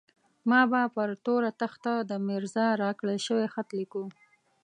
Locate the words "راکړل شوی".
2.83-3.45